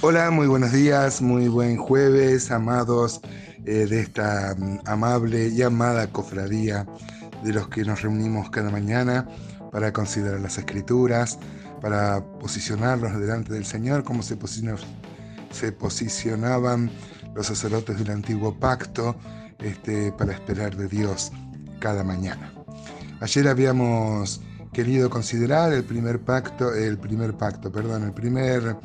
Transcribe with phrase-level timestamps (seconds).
[0.00, 3.20] Hola, muy buenos días, muy buen jueves, amados
[3.64, 6.86] eh, de esta mm, amable y amada cofradía
[7.42, 9.26] de los que nos reunimos cada mañana
[9.72, 11.40] para considerar las escrituras,
[11.80, 14.38] para posicionarlos delante del Señor, como se,
[15.50, 16.92] se posicionaban
[17.34, 19.16] los sacerdotes del antiguo pacto
[19.58, 21.32] este, para esperar de Dios
[21.80, 22.52] cada mañana.
[23.20, 24.42] Ayer habíamos
[24.78, 28.76] querido considerar el primer pacto, el primer pacto, perdón, el primer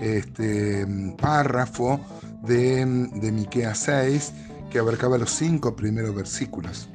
[0.00, 0.84] este,
[1.22, 2.00] párrafo
[2.42, 4.32] de, de Miqueas 6
[4.68, 6.88] que abarcaba los cinco primeros versículos.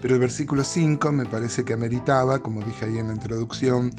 [0.00, 3.90] Pero el versículo 5 me parece que ameritaba, como dije ahí en la introducción,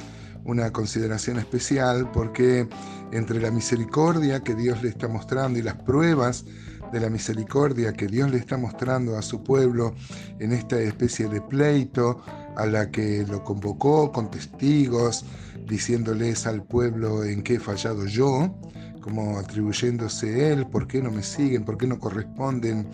[0.46, 2.68] una consideración especial porque
[3.12, 6.46] entre la misericordia que Dios le está mostrando y las pruebas
[6.92, 9.94] de la misericordia que Dios le está mostrando a su pueblo
[10.40, 12.22] en esta especie de pleito
[12.56, 15.26] a la que lo convocó con testigos,
[15.68, 18.56] diciéndoles al pueblo en qué he fallado yo,
[19.02, 22.88] como atribuyéndose él, por qué no me siguen, por qué no corresponden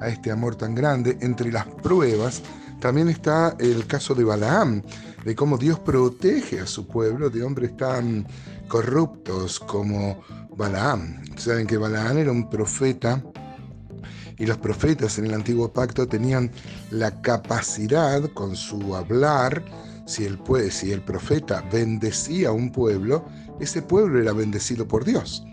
[0.00, 1.18] a este amor tan grande.
[1.20, 2.42] Entre las pruebas
[2.80, 4.82] también está el caso de Balaam,
[5.24, 8.26] de cómo Dios protege a su pueblo de hombres tan
[8.68, 10.20] corruptos como
[10.56, 11.22] Balaam.
[11.36, 13.22] Saben que Balaam era un profeta
[14.38, 16.50] y los profetas en el antiguo pacto tenían
[16.90, 19.62] la capacidad con su hablar,
[20.06, 23.26] si el, si el profeta bendecía a un pueblo,
[23.60, 25.44] ese pueblo era bendecido por Dios.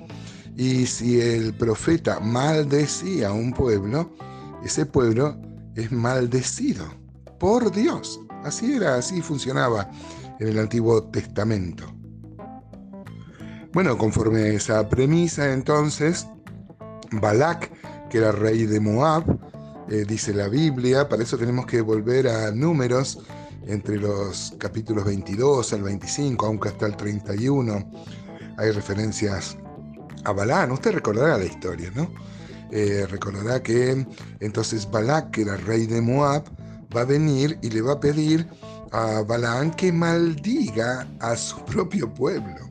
[0.56, 4.10] Y si el profeta maldecía a un pueblo,
[4.64, 5.38] ese pueblo
[5.76, 7.07] es maldecido
[7.40, 8.20] por Dios.
[8.44, 9.90] Así era, así funcionaba
[10.40, 11.86] en el Antiguo Testamento.
[13.74, 16.28] Bueno, conforme a esa premisa, entonces,
[17.12, 17.72] Balak
[18.10, 19.24] que era rey de Moab,
[19.90, 23.20] eh, dice la Biblia, para eso tenemos que volver a números
[23.66, 27.92] entre los capítulos 22 al 25, aunque hasta el 31
[28.58, 29.58] hay referencias
[30.24, 30.72] a Balán.
[30.72, 32.10] Usted recordará la historia, ¿no?
[32.72, 34.06] Eh, recordará que
[34.40, 36.44] entonces Balak, que era rey de Moab,
[36.96, 38.48] va a venir y le va a pedir
[38.92, 42.68] a Balaán que maldiga a su propio pueblo.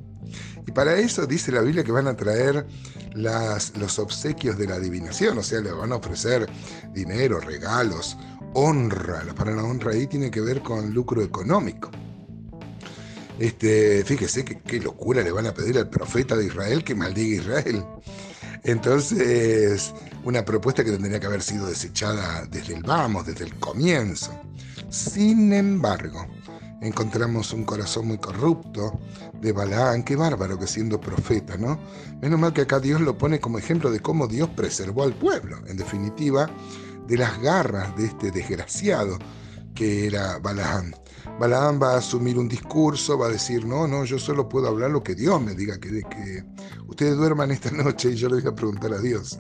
[0.67, 2.67] Y para eso dice la Biblia que van a traer
[3.15, 6.49] los obsequios de la adivinación, o sea, le van a ofrecer
[6.93, 8.19] dinero, regalos,
[8.53, 9.25] honra.
[9.25, 11.91] La palabra honra ahí tiene que ver con lucro económico.
[13.39, 17.43] Este, fíjese qué locura le van a pedir al profeta de Israel que maldiga a
[17.43, 17.85] Israel.
[18.65, 19.93] Entonces,
[20.25, 24.33] una propuesta que tendría que haber sido desechada desde el vamos, desde el comienzo.
[24.91, 26.27] Sin embargo,
[26.81, 29.01] encontramos un corazón muy corrupto
[29.41, 31.79] de Balaán, qué bárbaro que siendo profeta, ¿no?
[32.21, 35.59] Menos mal que acá Dios lo pone como ejemplo de cómo Dios preservó al pueblo,
[35.67, 36.51] en definitiva,
[37.07, 39.19] de las garras de este desgraciado
[39.77, 40.93] que era Balaán.
[41.39, 44.91] Balaán va a asumir un discurso, va a decir, no, no, yo solo puedo hablar
[44.91, 46.43] lo que Dios me diga, que, que
[46.89, 49.39] ustedes duerman esta noche y yo le voy a preguntar a Dios.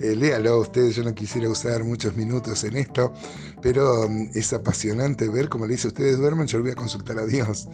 [0.00, 3.12] Eh, léalo ustedes, yo no quisiera usar muchos minutos en esto,
[3.60, 7.18] pero mm, es apasionante ver cómo le dice, ustedes duermen, yo le voy a consultar
[7.18, 7.68] a Dios.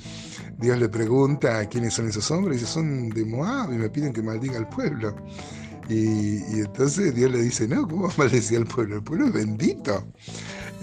[0.58, 4.12] Dios le pregunta quiénes son esos hombres, y dice, son de Moab y me piden
[4.12, 5.14] que maldiga al pueblo.
[5.88, 8.96] Y, entonces Dios le dice, no, ¿cómo maldecir al pueblo?
[8.96, 10.06] El pueblo es bendito.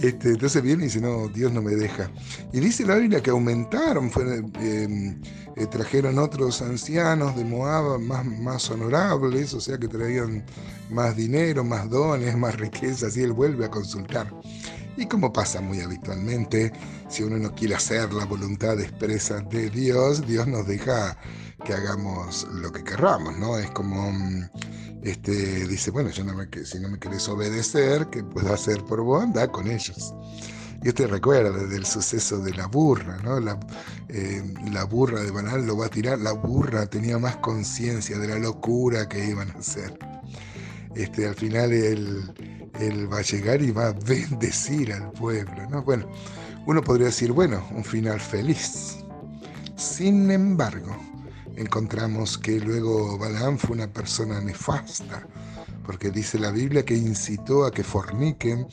[0.01, 2.09] Este, entonces viene y dice, no, Dios no me deja.
[2.51, 4.11] Y dice la Biblia que aumentaron,
[4.59, 5.21] em,
[5.55, 10.43] eh, trajeron otros ancianos de Moab más, más honorables, o sea que traían
[10.89, 14.27] más dinero, más dones, más riquezas, y él vuelve a consultar.
[14.97, 16.71] Y como pasa muy habitualmente,
[17.07, 21.15] si uno no quiere hacer la voluntad expresa de Dios, Dios nos deja
[21.63, 23.57] que hagamos lo que querramos, ¿no?
[23.57, 24.49] Es como mm,
[25.03, 29.01] este, dice, bueno, yo no me, si no me querés obedecer, ¿qué puedo hacer por
[29.01, 29.23] vos?
[29.23, 30.13] Anda con ellos.
[30.83, 33.39] Y usted recuerda del suceso de la burra, ¿no?
[33.39, 33.59] La,
[34.09, 36.19] eh, la burra de Banal lo va a tirar.
[36.19, 39.97] La burra tenía más conciencia de la locura que iban a hacer.
[40.95, 42.33] Este, al final él,
[42.79, 45.83] él, va a llegar y va a bendecir al pueblo, ¿no?
[45.83, 46.07] Bueno,
[46.65, 48.97] uno podría decir, bueno, un final feliz.
[49.75, 50.95] Sin embargo,
[51.55, 55.27] encontramos que luego Balaam fue una persona nefasta,
[55.85, 58.67] porque dice la Biblia que incitó a que forniquen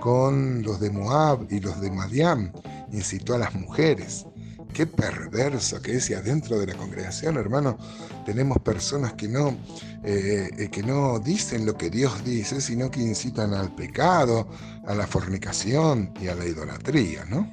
[0.00, 2.52] con los de Moab y los de Madián,
[2.92, 4.26] incitó a las mujeres.
[4.72, 7.78] Qué perverso que es y adentro de la congregación, hermano,
[8.26, 9.56] tenemos personas que no,
[10.02, 14.48] eh, eh, que no dicen lo que Dios dice, sino que incitan al pecado,
[14.86, 17.52] a la fornicación y a la idolatría, ¿no?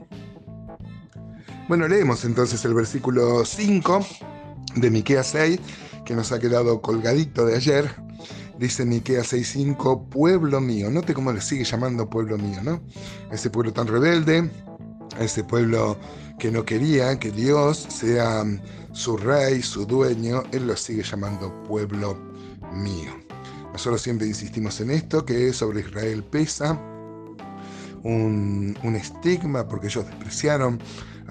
[1.68, 4.06] Bueno, leemos entonces el versículo 5
[4.76, 5.60] de Miqueas 6,
[6.06, 7.90] que nos ha quedado colgadito de ayer.
[8.58, 10.90] Dice Miqueas 6:5, pueblo mío.
[10.92, 12.82] Note cómo le sigue llamando pueblo mío, ¿no?
[13.32, 14.50] Ese pueblo tan rebelde,
[15.20, 15.98] ese pueblo
[16.38, 18.44] que no quería que Dios sea
[18.94, 22.18] su rey, su dueño, Él lo sigue llamando pueblo
[22.74, 23.12] mío.
[23.72, 26.80] Nosotros siempre insistimos en esto, que sobre Israel pesa
[28.04, 30.80] un, estigma porque ellos despreciaron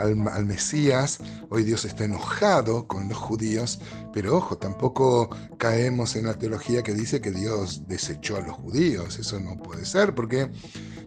[0.00, 1.18] al, Mesías.
[1.50, 3.80] Hoy Dios está enojado con los judíos,
[4.12, 9.18] pero ojo, tampoco caemos en la teología que dice que Dios desechó a los judíos.
[9.18, 10.50] Eso no puede ser porque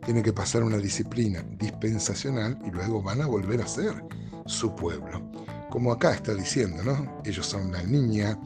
[0.06, 4.04] tiene que pasar una disciplina dispensacional y luego van a volver a ser
[4.46, 5.32] su pueblo.
[5.70, 7.22] Como acá está diciendo, ¿no?
[7.26, 8.38] Ellos son la niña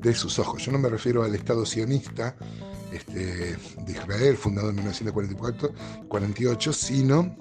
[0.00, 0.64] de sus ojos.
[0.64, 2.36] Yo no me refiero al Estado sionista
[2.92, 5.72] este, de Israel, fundado en 1944,
[6.08, 7.36] 48, sino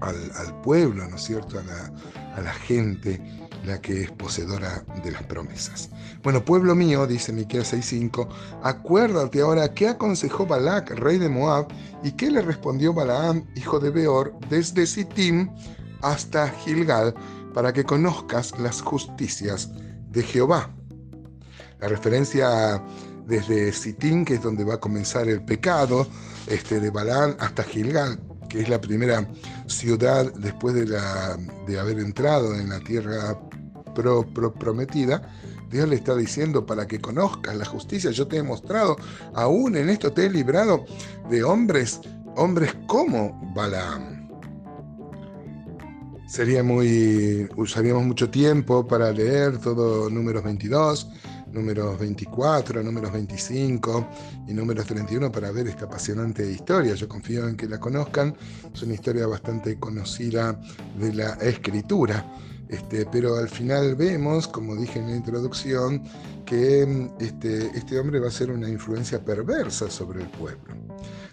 [0.00, 1.58] al, pueblo, ¿no es cierto?
[1.58, 3.20] A la, gente
[3.64, 5.90] la que es poseedora de las promesas.
[6.22, 8.28] Bueno, pueblo mío, dice Miqueas 6:5,
[8.62, 11.66] acuérdate ahora qué aconsejó Balac, rey de Moab,
[12.02, 15.50] y qué le respondió Balaam, hijo de Beor, desde Sittim
[16.02, 17.14] hasta Gilgal,
[17.54, 19.70] para que conozcas las justicias
[20.10, 20.70] de Jehová.
[21.80, 22.82] La referencia
[23.26, 26.06] desde Sittim, que es donde va a comenzar el pecado,
[26.46, 28.18] este, de Balaam hasta Gilgal,
[28.48, 29.28] que es la primera
[29.66, 33.38] ciudad después de, la, de haber entrado en la tierra
[34.58, 35.22] prometida,
[35.70, 38.96] Dios le está diciendo para que conozcas la justicia, yo te he mostrado,
[39.34, 40.84] aún en esto te he librado
[41.28, 42.00] de hombres,
[42.36, 44.28] hombres como Balaam.
[46.26, 51.10] Sería muy, usaríamos mucho tiempo para leer todo números 22,
[51.52, 54.08] números 24, números 25
[54.48, 56.94] y números 31 para ver esta apasionante historia.
[56.94, 58.36] Yo confío en que la conozcan.
[58.72, 60.58] Es una historia bastante conocida
[60.98, 62.24] de la escritura.
[62.68, 66.02] Este, pero al final vemos, como dije en la introducción,
[66.44, 70.87] que este, este hombre va a ser una influencia perversa sobre el pueblo.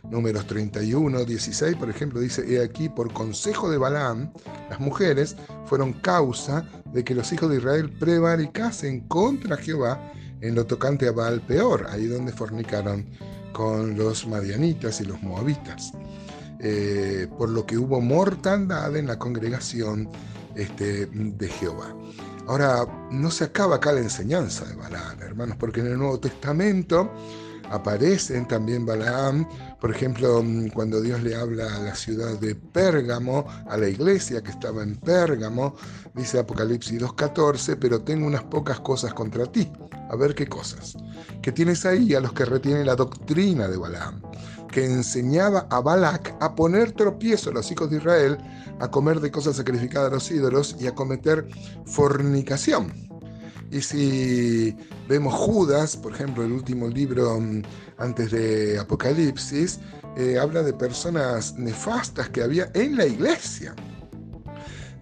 [0.10, 4.32] Números 31, 16, por ejemplo, dice, he aquí, por consejo de Balaam,
[4.70, 5.36] las mujeres
[5.66, 10.12] fueron causa de que los hijos de Israel prevaricasen contra Jehová
[10.42, 13.06] en lo tocante a Baal peor, ahí donde fornicaron
[13.52, 15.94] con los madianitas y los moabitas.
[16.60, 20.10] Eh, por lo que hubo mortandad en la congregación
[20.56, 21.96] este, de Jehová.
[22.48, 27.12] Ahora, no se acaba acá la enseñanza de Balaam, hermanos, porque en el Nuevo Testamento
[27.70, 29.48] aparecen también Balaam,
[29.80, 34.42] por ejemplo, mm, cuando Dios le habla a la ciudad de Pérgamo, a la iglesia
[34.42, 35.76] que estaba en Pérgamo,
[36.14, 39.72] dice Apocalipsis 2.14, pero tengo unas pocas cosas contra ti.
[40.10, 40.96] A ver qué cosas.
[41.42, 44.22] Que tienes ahí a los que retienen la doctrina de Balaam,
[44.72, 48.38] que enseñaba a Balac a poner tropiezo a los hijos de Israel,
[48.80, 51.48] a comer de cosas sacrificadas a los ídolos y a cometer
[51.86, 52.92] fornicación.
[53.72, 54.76] Y si
[55.08, 57.62] vemos Judas, por ejemplo, el último libro mm,
[57.98, 59.80] antes de Apocalipsis,
[60.18, 63.76] eh, habla de personas nefastas que había en la iglesia.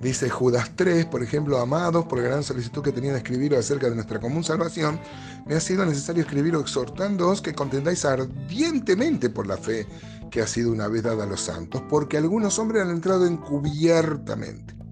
[0.02, 3.96] Dice Judas 3, por ejemplo, amados, por gran solicitud que tenía de escribir acerca de
[3.96, 5.00] nuestra común salvación,
[5.46, 9.88] me ha sido necesario escribir exhortándoos que contendáis ardientemente por la fe
[10.30, 14.83] que ha sido una vez dada a los santos, porque algunos hombres han entrado encubiertamente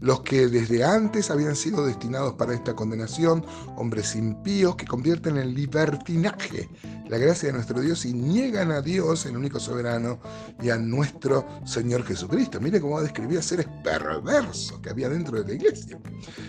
[0.00, 3.44] los que desde antes habían sido destinados para esta condenación,
[3.76, 6.68] hombres impíos que convierten en libertinaje
[7.08, 10.20] la gracia de nuestro Dios y niegan a Dios, el único soberano,
[10.60, 12.60] y a nuestro Señor Jesucristo.
[12.60, 15.98] Mire cómo describía seres perversos que había dentro de la iglesia.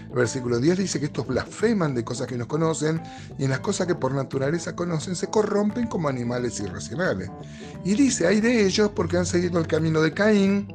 [0.10, 3.02] El versículo 10 dice que estos blasfeman de cosas que no conocen
[3.38, 7.30] y en las cosas que por naturaleza conocen se corrompen como animales irracionales.
[7.86, 10.68] Y dice, hay de ellos porque han seguido el camino de Caín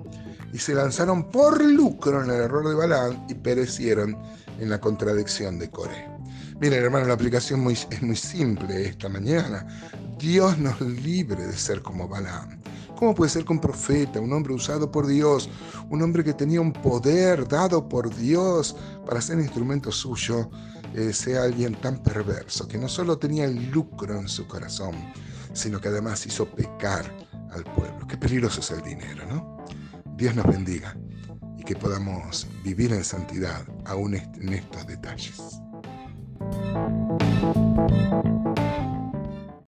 [0.55, 4.17] y se lanzaron por lucro en el error de Balaam y perecieron
[4.61, 6.09] en la contradicción de Coré.
[6.61, 9.67] Miren, hermano, la aplicación es muy simple esta mañana.
[10.17, 12.61] Dios nos libre de ser como Balaam.
[12.97, 15.51] ¿Cómo puede ser que un profeta, un hombre usado por Dios,
[15.91, 20.49] un hombre que tenía un poder dado por Dios para ser instrumento suyo,
[20.95, 24.95] eh, sea alguien tan perverso, que no solo tenía el lucro en su corazón,
[25.53, 27.13] sino que además hizo pecar
[27.51, 28.07] al pueblo?
[28.07, 29.55] Qué peligroso es el dinero, ¿no?
[30.17, 30.97] Dios nos bendiga
[31.59, 35.61] y que podamos vivir en santidad aún en estos detalles.